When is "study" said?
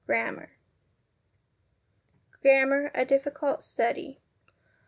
3.61-4.19